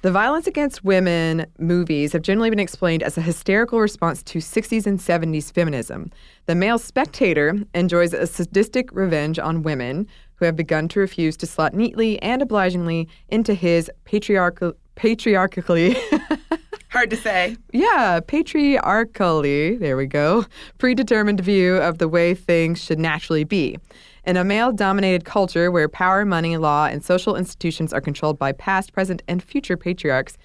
[0.04, 4.86] The violence against women movies have generally been explained as a hysterical response to 60s
[4.86, 6.12] and 70s feminism.
[6.46, 11.46] The male spectator enjoys a sadistic revenge on women who have begun to refuse to
[11.48, 15.96] slot neatly and obligingly into his patriarchal, patriarchally,
[16.90, 17.58] Hard to say.
[17.72, 20.46] yeah, patriarchally, there we go,
[20.78, 23.78] predetermined view of the way things should naturally be.
[24.26, 28.52] In a male dominated culture where power, money, law, and social institutions are controlled by
[28.52, 30.38] past, present, and future patriarchs,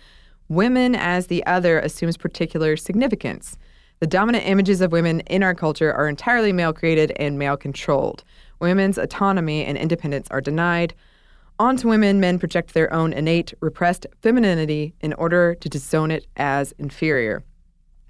[0.49, 3.57] women as the other assumes particular significance.
[4.01, 8.25] The dominant images of women in our culture are entirely male created and male controlled.
[8.61, 10.95] Women's autonomy and independence are denied.
[11.59, 16.73] Onto women, men project their own innate, repressed femininity in order to disown it as
[16.79, 17.43] inferior.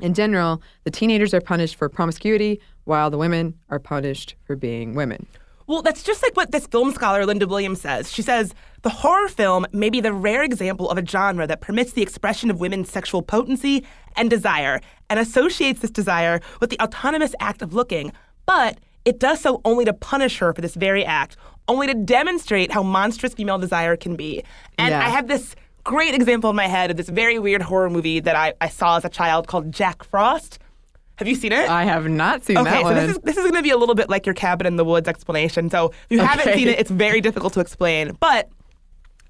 [0.00, 4.94] In general, the teenagers are punished for promiscuity, while the women are punished for being
[4.94, 5.26] women.
[5.66, 8.10] Well, that's just like what this film scholar Linda Williams says.
[8.10, 11.92] She says the horror film may be the rare example of a genre that permits
[11.92, 13.84] the expression of women's sexual potency
[14.16, 14.80] and desire
[15.10, 18.12] and associates this desire with the autonomous act of looking,
[18.46, 22.70] but it does so only to punish her for this very act, only to demonstrate
[22.76, 24.42] how monstrous female desire can be.
[24.78, 25.06] And Yeah.
[25.06, 28.36] I have this great example in my head of this very weird horror movie that
[28.36, 30.58] I, I saw as a child called Jack Frost.
[31.16, 31.68] Have you seen it?
[31.68, 32.94] I have not seen Okay, that so one.
[32.94, 34.84] this is this is going to be a little bit like your cabin in the
[34.84, 35.68] woods explanation.
[35.70, 38.16] So if you haven't seen it, it's very difficult to explain.
[38.20, 38.48] But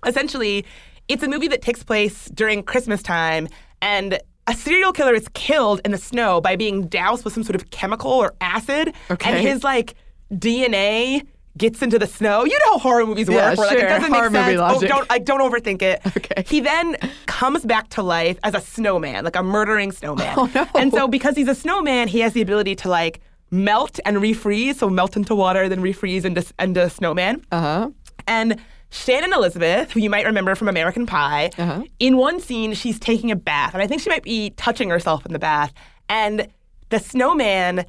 [0.07, 0.65] essentially,
[1.09, 3.49] it's a movie that takes place during Christmas time,
[3.81, 7.55] and a serial killer is killed in the snow by being doused with some sort
[7.55, 9.31] of chemical or acid, Okay.
[9.31, 9.95] and his like
[10.33, 12.45] DNA gets into the snow.
[12.45, 13.79] You know how horror movies Yeah, work, like sure.
[13.87, 14.83] it doesn't Horror make movie sense.
[14.83, 16.01] Oh, don't like don't overthink it.
[16.17, 16.45] Okay.
[16.47, 20.35] He then comes back to life as a snowman, like a murdering snowman.
[20.39, 20.67] Oh, no.
[20.75, 24.77] And so because he's a snowman, he has the ability to like melt and refreeze,
[24.77, 27.45] so melt into water, then refreeze into into a snowman.
[27.51, 27.91] uh huh.
[28.27, 28.59] And
[28.91, 31.83] Shannon Elizabeth, who you might remember from American Pie, Uh-huh.
[31.99, 35.27] in one scene, she's taking a bath, and I think she might be touching herself
[35.27, 35.73] in the bath.
[36.09, 36.49] And
[36.89, 37.85] the snowman,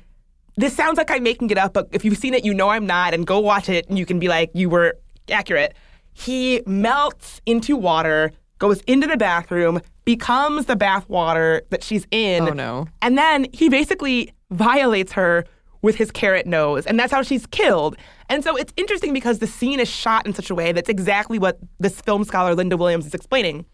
[0.57, 2.85] this sounds like I'm making it up, but if you've seen it, you know I'm
[2.85, 4.97] not, and go watch it, and you can be like, you were
[5.31, 5.73] accurate.
[6.13, 12.49] He melts into water, goes into the bathroom, becomes the bath water that she's in.
[12.49, 12.87] Oh, no.
[13.01, 15.45] And then he basically violates her
[15.81, 17.95] with his carrot nose, and that's how she's killed.
[18.29, 21.39] And so it's interesting because the scene is shot in such a way that's exactly
[21.39, 23.65] what this film scholar Linda Williams is explaining,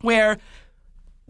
[0.00, 0.38] where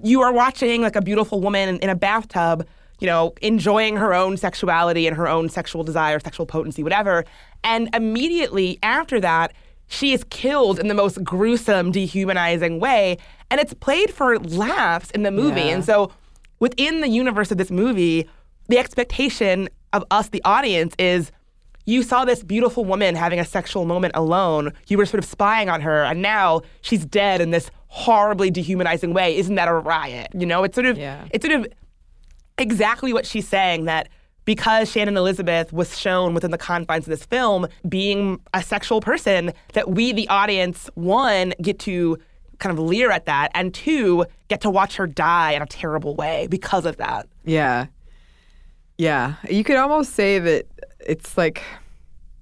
[0.03, 2.67] you are watching like a beautiful woman in, in a bathtub,
[3.01, 7.25] you know, enjoying her own sexuality and her own sexual desire, sexual potency, whatever.
[7.65, 9.53] And immediately after that,
[9.89, 13.19] she is killed in the most gruesome, dehumanizing way.
[13.51, 15.61] And it's played for laughs in the movie.
[15.61, 15.75] Yeah.
[15.75, 16.11] And so
[16.61, 18.29] within the universe of this movie,
[18.69, 21.31] the expectation of us, the audience, is
[21.85, 24.73] you saw this beautiful woman having a sexual moment alone.
[24.89, 29.13] You were sort of spying on her, and now she's dead in this horribly dehumanizing
[29.13, 29.37] way.
[29.37, 30.29] Isn't that a riot?
[30.33, 31.25] You know, it's sort of Yeah.
[31.31, 31.67] it's sort of
[32.59, 34.09] exactly what she's saying that
[34.45, 39.53] because Shannon Elizabeth was shown within the confines of this film being a sexual person,
[39.75, 42.19] that we, the audience, one, get to
[42.59, 46.15] kind of leer at that, and two, get to watch her die in a terrible
[46.17, 47.27] way because of that.
[47.45, 47.87] Yeah.
[49.03, 49.35] Yeah.
[49.51, 50.69] You could almost say that
[51.05, 51.61] it's like,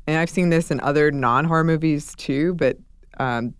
[0.06, 2.76] and I've seen this in other non horror movies too, but
[3.18, 3.54] um,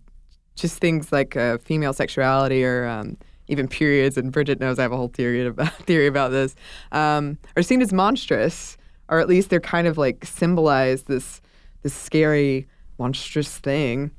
[0.55, 4.91] just things like uh, female sexuality or um, even periods, and Bridget knows I have
[4.91, 6.53] a whole theory about, theory about this,
[6.91, 8.77] um, are seen as monstrous,
[9.09, 11.41] or at least they're kind of like symbolize this,
[11.81, 12.67] this scary,
[12.99, 14.11] monstrous thing.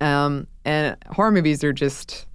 [0.00, 2.26] Um, and horror movies are just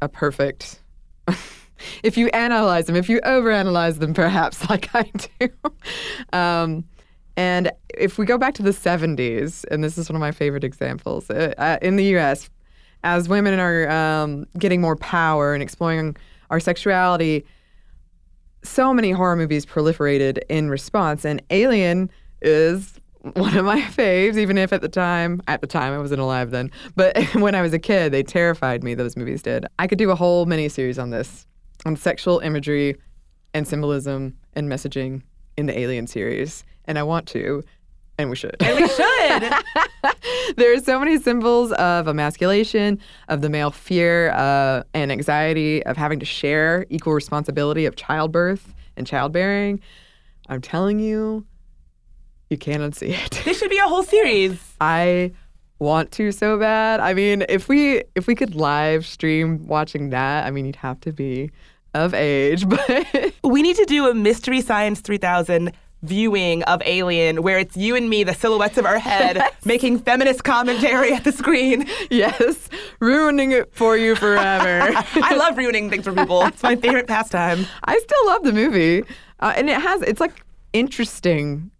[0.00, 0.80] a perfect
[2.02, 5.48] if you analyze them, if you overanalyze them, perhaps like I do.
[6.32, 6.84] Um,
[7.36, 10.64] and if we go back to the 70s, and this is one of my favorite
[10.64, 12.48] examples, uh, uh, in the US,
[13.04, 16.16] as women are um, getting more power and exploring
[16.50, 17.44] our sexuality,
[18.64, 21.24] so many horror movies proliferated in response.
[21.24, 22.10] And Alien
[22.42, 22.98] is
[23.34, 26.50] one of my faves, even if at the time, at the time I wasn't alive
[26.50, 29.66] then, but when I was a kid, they terrified me, those movies did.
[29.78, 31.46] I could do a whole mini series on this,
[31.86, 32.96] on sexual imagery
[33.54, 35.22] and symbolism and messaging
[35.56, 36.64] in the Alien series.
[36.84, 37.62] And I want to,
[38.18, 38.56] and we should.
[38.60, 40.56] And we should.
[40.56, 45.96] there are so many symbols of emasculation, of the male fear uh, and anxiety of
[45.96, 49.80] having to share equal responsibility of childbirth and childbearing.
[50.48, 51.46] I'm telling you,
[52.50, 53.42] you can't unsee it.
[53.44, 54.60] this should be a whole series.
[54.80, 55.32] I
[55.78, 57.00] want to so bad.
[57.00, 61.00] I mean, if we if we could live stream watching that, I mean, you'd have
[61.00, 61.50] to be
[62.04, 67.58] of age, but We need to do a Mystery Science 3000 viewing of Alien where
[67.58, 71.86] it's you and me, the silhouettes of our head, making feminist commentary at the screen.
[72.10, 72.68] yes,
[73.00, 74.92] ruining it for you forever.
[75.14, 76.42] I love ruining things for people.
[76.44, 77.66] It's my favorite pastime.
[77.84, 79.04] I still love the movie,
[79.40, 81.70] uh, and it has it's like interesting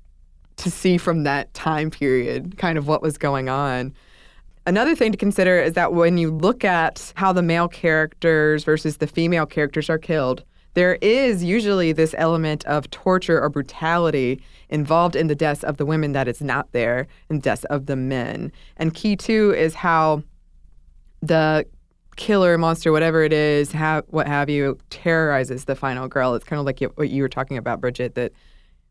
[0.57, 3.93] to see from that time period, kind of what was going on.
[4.67, 8.97] Another thing to consider is that when you look at how the male characters versus
[8.97, 10.43] the female characters are killed,
[10.75, 15.87] there is usually this element of torture or brutality involved in the deaths of the
[15.87, 18.51] women that is not there in deaths of the men.
[18.77, 20.25] And key too is how
[21.23, 21.65] the
[22.17, 26.35] killer monster, whatever it is, ha- what have you, terrorizes the final girl.
[26.35, 28.33] It's kind of like what you were talking about, Bridget, that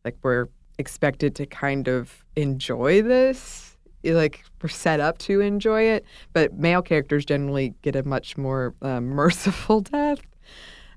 [0.06, 0.48] like we're
[0.80, 3.65] expected to kind of enjoy this.
[4.14, 8.74] Like we're set up to enjoy it, but male characters generally get a much more
[8.82, 10.20] um, merciful death.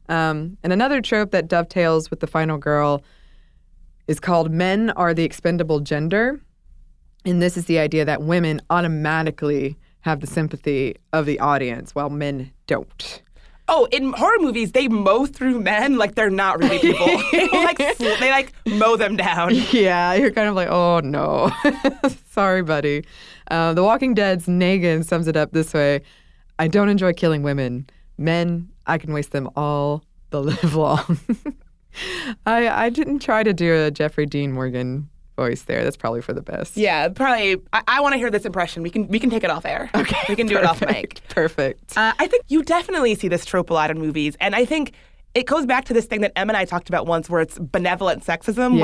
[0.09, 3.03] Um, and another trope that dovetails with the final girl
[4.07, 6.40] is called men are the expendable gender.
[7.25, 12.09] And this is the idea that women automatically have the sympathy of the audience while
[12.09, 13.23] men don't.
[13.69, 17.07] Oh, in horror movies, they mow through men like they're not really people.
[17.33, 19.55] they, like, they like mow them down.
[19.73, 21.51] Yeah, you're kind of like, oh no.
[22.31, 23.05] Sorry, buddy.
[23.51, 26.03] Uh, the Walking Dead's Negan sums it up this way
[26.59, 27.89] I don't enjoy killing women.
[28.17, 31.21] Men, I can waste them all the live long.
[32.47, 35.09] I, I didn't try to do a Jeffrey Dean Morgan
[35.39, 35.82] voice there.
[35.84, 36.76] That's probably for the best.
[36.76, 37.57] Yeah, probably.
[37.72, 38.82] I, I want to hear this impression.
[38.82, 39.89] We can we can take it off air.
[39.95, 40.18] Okay.
[40.28, 40.91] we can do it off mic.
[40.91, 41.97] perfect, Perfect.
[41.97, 44.93] Uh, I think you definitely see this trope a lot in movies, and I think
[45.34, 47.59] it goes back to this thing that Em and I talked about once, where it's
[47.59, 48.80] benevolent sexism, Yeah.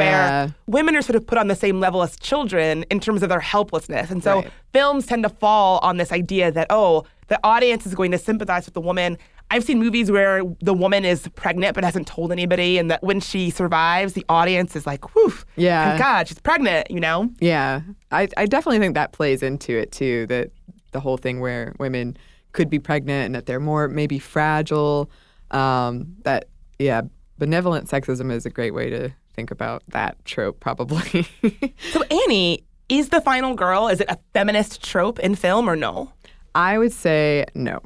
[0.46, 3.28] where women are sort of put on the same level as children in terms of
[3.30, 4.50] their helplessness, and so Right.
[4.72, 8.66] films tend to fall on this idea that oh, the audience is going to sympathize
[8.66, 9.16] with the woman.
[9.50, 13.20] I've seen movies where the woman is pregnant but hasn't told anybody, and that when
[13.20, 15.88] she survives, the audience is like, "Whew, Yeah.
[15.90, 17.30] thank God she's pregnant," you know.
[17.40, 20.26] Yeah, I, I definitely think that plays into it too.
[20.26, 20.50] That
[20.92, 22.16] the whole thing where women
[22.52, 25.10] could be pregnant and that they're more maybe fragile.
[25.50, 26.46] Um, that
[26.78, 27.02] yeah,
[27.38, 31.26] benevolent sexism is a great way to think about that trope, probably.
[31.92, 36.12] so Anney, is the final girl is it a feminist trope in film or no?
[36.54, 37.80] I would say no.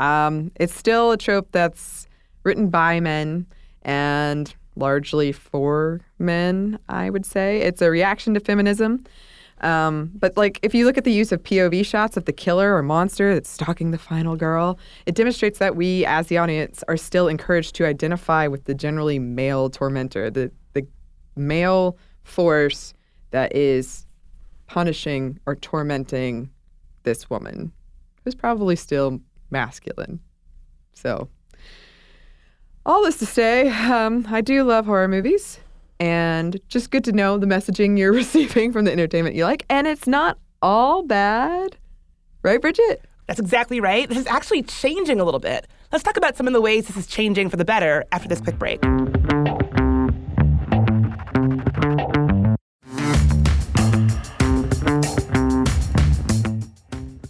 [0.00, 2.08] Um, it's still a trope that's
[2.42, 3.46] written by men
[3.82, 7.60] and largely for men, I would say.
[7.60, 9.04] It's a reaction to feminism.
[9.60, 12.74] Um, but like if you look at the use of POV shots of the killer
[12.74, 16.96] or monster that's stalking the final girl, it demonstrates that we as the audience are
[16.96, 20.86] still encouraged to identify with the generally male tormentor, the the
[21.36, 22.94] male force
[23.32, 24.06] that is
[24.66, 26.48] punishing or tormenting
[27.02, 27.70] this woman
[28.24, 29.20] who's probably still
[29.50, 30.20] masculine.
[30.94, 31.28] So
[32.86, 35.60] all this to say, um, I do love horror movies
[35.98, 39.64] and just good to know the messaging you're receiving from the entertainment you like.
[39.68, 41.76] And it's not all bad.
[42.42, 43.04] Right, Bridget?
[43.26, 44.08] That's exactly right.
[44.08, 45.68] This is actually changing a little bit.
[45.92, 48.40] Let's talk about some of the ways this is changing for the better after this
[48.40, 48.82] quick break.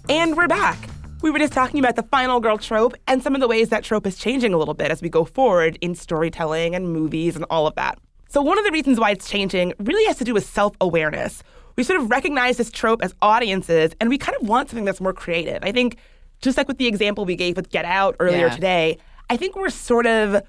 [0.09, 0.89] And we're back.
[1.23, 3.85] We were just talking about the final girl trope and some of the ways that
[3.85, 7.45] trope is changing a little bit as we go forward in storytelling and movies and
[7.51, 7.99] all of that.
[8.29, 11.43] So, one of the reasons why it's changing really has to do with self awareness.
[11.77, 15.01] We sort of recognize this trope as audiences, and we kind of want something that's
[15.01, 15.62] more creative.
[15.62, 15.97] I think,
[16.41, 18.55] just like with the example we gave with Get Out earlier yeah.
[18.55, 18.99] today,
[19.29, 20.43] I think we're sort of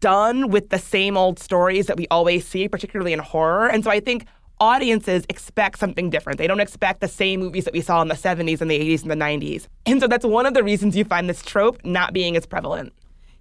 [0.00, 3.68] done with the same old stories that we always see, particularly in horror.
[3.68, 4.26] And so I think
[4.62, 6.38] audiences expect something different.
[6.38, 9.02] They don't expect the same movies that we saw in the 70s and the 80s
[9.02, 9.66] and the 90s.
[9.86, 12.92] And so that's one of the reasons you find this trope not being as prevalent.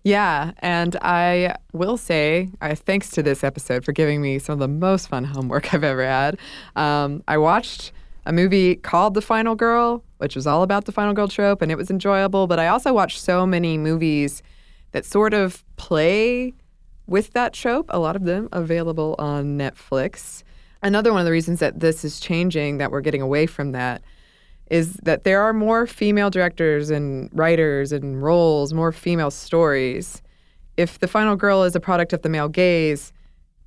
[0.03, 4.59] Yeah, and I will say, uh, thanks to this episode for giving me some of
[4.59, 6.39] the most fun homework I've ever had.
[6.75, 7.91] Um, I watched
[8.25, 11.71] a movie called The Final Girl, which was all about the final girl trope, and
[11.71, 12.47] it was enjoyable.
[12.47, 14.41] But I also watched so many movies
[14.91, 16.55] that sort of play
[17.05, 20.41] with that trope, a lot of them available on Netflix.
[20.83, 24.01] Another one of the reasons that this is changing, that we're getting away from that,
[24.69, 30.21] is that there are more female directors and writers and roles, more female stories.
[30.77, 33.11] If the final girl is a product of the male gaze,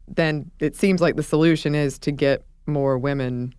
[0.09, 3.55] then it seems like the solution is to get more women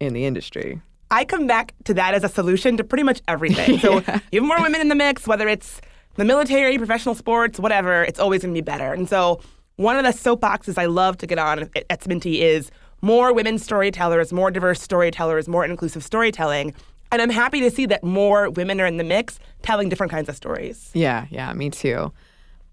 [0.00, 0.80] in the industry.
[1.10, 3.78] I come back to that as a solution to pretty much everything.
[3.84, 4.20] So yeah.
[4.32, 5.80] you have more women in the mix, whether it's
[6.14, 8.92] the military, professional sports, whatever, it's always going to be better.
[8.92, 9.40] And so
[9.76, 12.70] one of the soapboxes I love to get on at, at Sminty is
[13.04, 16.74] more women storytellers, more diverse storytellers, more inclusive storytelling.
[17.12, 20.30] And I'm happy to see that more women are in the mix telling different kinds
[20.30, 20.90] of stories.
[20.94, 22.12] Yeah, yeah, me too.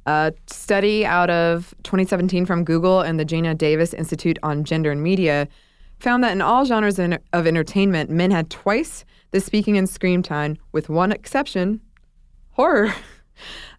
[0.06, 5.04] A study out of 2017 from Google and the Geena Davis Institute on Gender and
[5.04, 5.50] Media
[6.00, 10.58] found that in all genres of entertainment, men had twice the speaking and screen time,
[10.72, 11.82] with one exception
[12.52, 12.94] horror.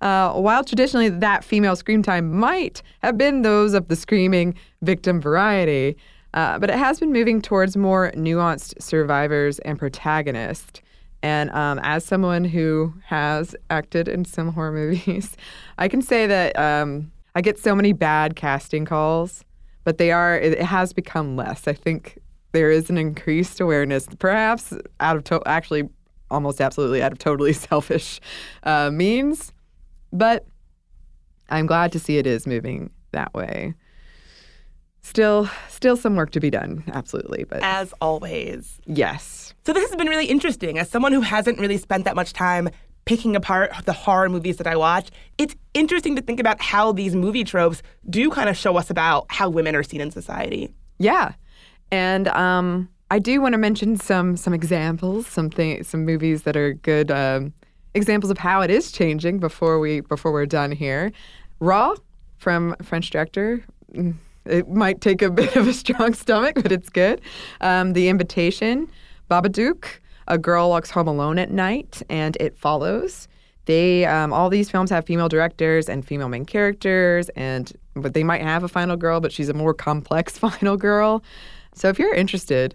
[0.00, 5.20] Uh, while traditionally that female scream time might have been those of the screaming victim
[5.20, 5.96] variety,
[6.34, 10.80] uh, but it has been moving towards more nuanced survivors and protagonists.
[11.22, 15.36] And um, as someone who has acted in some horror movies,
[15.78, 19.44] I can say that um, I get so many bad casting calls,
[19.84, 21.68] but they are, it, has become less.
[21.68, 22.18] I think
[22.52, 25.88] there is an increased awareness, perhaps out of, to- actually,
[26.30, 28.20] almost absolutely out of totally selfish
[28.62, 29.52] uh, means.
[30.12, 30.46] But
[31.50, 33.74] I'm glad to see it is moving that way
[35.02, 38.80] still still some work to be done absolutely but as always.
[38.86, 39.54] Yes.
[39.64, 40.78] So this has been really interesting.
[40.78, 42.68] As someone who hasn't really spent that much time
[43.04, 47.16] picking apart the horror movies that i watch it's interesting to think about how these
[47.16, 50.72] movie tropes do kind of show us about how women are seen in society.
[50.98, 51.32] Yeah.
[51.90, 56.56] And um, i do want to mention some some examples some th- some movies that
[56.56, 57.52] are good um,
[57.94, 61.12] examples of how it is changing before we before we're done here.
[61.58, 61.94] Raw
[62.38, 64.14] from french director mm,
[64.44, 67.20] it might take a bit of a strong stomach, but it's good.
[67.60, 68.88] Um, the Invitation,
[69.30, 69.86] Babadook,
[70.28, 73.28] A Girl Walks Home Alone at Night, and It Follows.
[73.66, 78.24] They um, all these films have female directors and female main characters, and but they
[78.24, 81.22] might have a final girl, but she's a more complex final girl.
[81.74, 82.74] So if you're interested,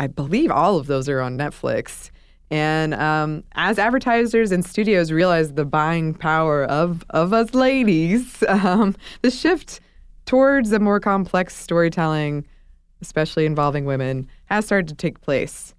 [0.00, 2.10] I believe all of those are on Netflix.
[2.50, 8.96] And um, as advertisers and studios realize the buying power of of us ladies, um,
[9.22, 9.80] the shift
[10.30, 12.46] towards a more complex storytelling,
[13.02, 15.74] especially involving women, has started to take place.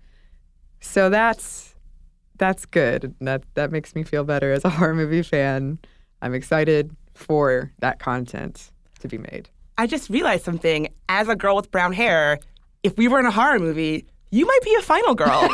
[0.82, 1.74] So that's
[2.38, 3.16] that's good.
[3.22, 5.80] That that makes me feel better as a horror movie fan.
[6.22, 9.48] I'm excited for that content to be made.
[9.78, 10.90] I just realized something.
[11.08, 12.38] As a girl with brown hair,
[12.84, 15.48] if we were in a horror movie, you might be a final girl.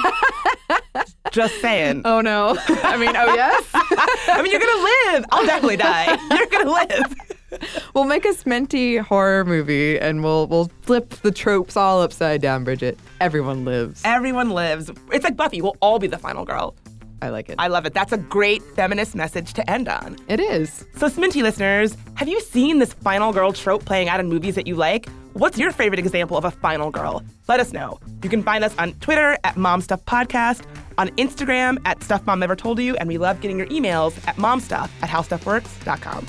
[1.32, 2.02] Just saying.
[2.04, 2.58] Oh no.
[2.68, 3.64] I mean, oh yes.
[3.74, 5.26] I mean, you're gonna live.
[5.32, 6.18] I'll definitely die.
[6.36, 7.37] You're gonna live.
[7.94, 12.64] we'll make a sminty horror movie and we'll we'll flip the tropes all upside down,
[12.64, 12.98] Bridget.
[13.22, 14.02] Everyone lives.
[14.06, 14.92] Everyone lives.
[15.12, 15.62] It's like Buffy.
[15.62, 16.76] We'll all be the final girl.
[17.22, 17.56] I like it.
[17.58, 17.94] I love it.
[17.94, 20.18] That's a great feminist message to end on.
[20.28, 20.86] it is.
[20.98, 24.68] So, Sminty listeners, have you seen this final girl trope playing out in movies that
[24.68, 25.10] you like?
[25.34, 27.24] What's your favorite example of a final girl?
[27.48, 28.00] Let us know.
[28.24, 30.64] You can find us on Twitter at MomStuffPodcast,
[30.98, 34.36] on Instagram at Stuff Mom Never Told You, and we love getting your emails at
[34.36, 36.26] momstuff at howstuffworks.com.